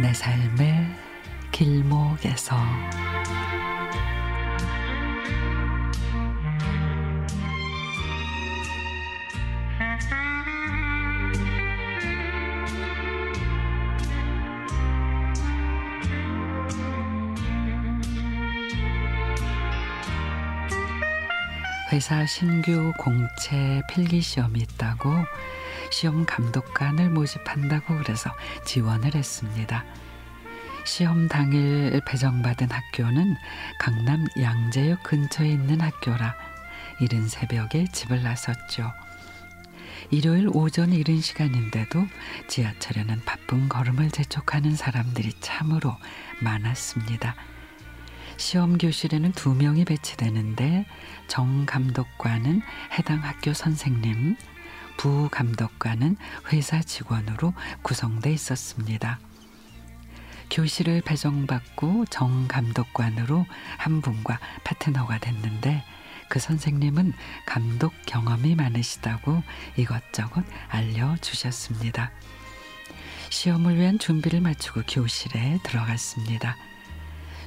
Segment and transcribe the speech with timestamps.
[0.00, 0.86] 내 삶의
[1.52, 2.56] 길목에서.
[21.92, 25.10] 회사 신규 공채 필기 시험이 있다고
[25.90, 28.30] 시험 감독관을 모집한다고 그래서
[28.64, 29.84] 지원을 했습니다.
[30.84, 33.36] 시험 당일 배정받은 학교는
[33.78, 36.34] 강남 양재역 근처에 있는 학교라
[37.00, 38.92] 이른 새벽에 집을 나섰죠.
[40.10, 42.06] 일요일 오전 이른 시간인데도
[42.48, 45.96] 지하철에는 바쁜 걸음을 재촉하는 사람들이 참으로
[46.40, 47.34] 많았습니다.
[48.36, 50.86] 시험 교실에는 두 명이 배치되는데
[51.28, 52.62] 정 감독관은
[52.98, 54.36] 해당 학교 선생님,
[55.00, 56.18] 부 감독관은
[56.52, 59.18] 회사 직원으로 구성돼 있었습니다.
[60.50, 63.46] 교실을 배정받고 정 감독관으로
[63.78, 65.82] 한 분과 파트너가 됐는데
[66.28, 67.14] 그 선생님은
[67.46, 69.42] 감독 경험이 많으시다고
[69.76, 72.10] 이것저것 알려주셨습니다.
[73.30, 76.56] 시험을 위한 준비를 마치고 교실에 들어갔습니다.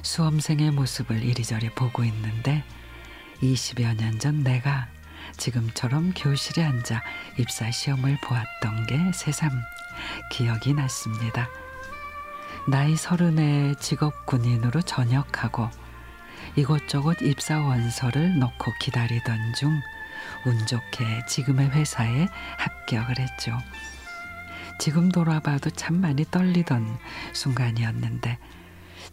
[0.02, 2.64] 수험생의 모습을 이리저리 보고 있는데
[3.40, 4.88] 20여 년 전 내가
[5.36, 7.02] 지금처럼 교실에 앉아
[7.38, 9.50] 입사 시험을 보았던 게 새삼
[10.30, 11.48] 기억이 났습니다.
[12.66, 15.68] 나이 서른에 직업 군인으로 전역하고
[16.56, 19.70] 이곳저곳 입사 원서를 넣고 기다리던 중
[20.46, 23.58] 운 좋게 지금의 회사에 합격을 했죠.
[24.78, 26.98] 지금 돌아봐도 참 많이 떨리던
[27.32, 28.38] 순간이었는데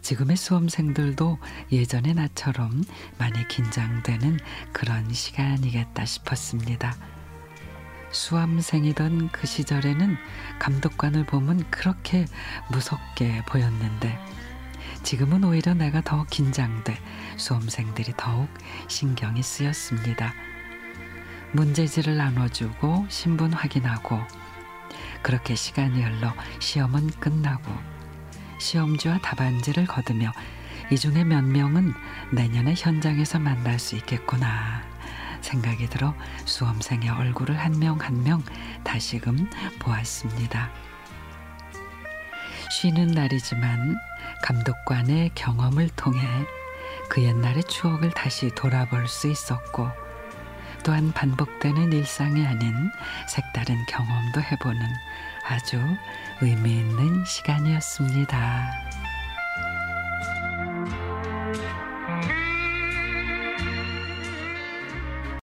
[0.00, 1.38] 지금의 수험생들도
[1.70, 2.84] 예전의 나처럼
[3.18, 4.38] 많이 긴장되는
[4.72, 6.96] 그런 시간이겠다 싶었습니다.
[8.10, 10.16] 수험생이던 그 시절에는
[10.58, 12.26] 감독관을 보면 그렇게
[12.70, 14.18] 무섭게 보였는데
[15.02, 16.96] 지금은 오히려 내가 더 긴장돼
[17.36, 18.48] 수험생들이 더욱
[18.88, 20.32] 신경이 쓰였습니다.
[21.52, 24.20] 문제지를 나눠주고 신분 확인하고
[25.22, 27.72] 그렇게 시간이 흘러 시험은 끝나고
[28.62, 30.32] 시험지와 답안지를 거두며
[30.90, 31.92] 이 중에 몇 명은
[32.32, 34.82] 내년에 현장에서 만날 수 있겠구나
[35.40, 36.14] 생각이 들어
[36.44, 38.42] 수험생의 얼굴을 한 명 한 명
[38.84, 39.50] 다시금
[39.80, 40.70] 보았습니다.
[42.70, 43.96] 쉬는 날이지만
[44.44, 46.20] 감독관의 경험을 통해
[47.08, 49.90] 그 옛날의 추억을 다시 돌아볼 수 있었고
[50.82, 52.74] 또한 반복되는 일상이 아닌
[53.28, 54.80] 색다른 경험도 해보는
[55.44, 55.80] 아주
[56.40, 59.01] 의미 있는 시간이었습니다.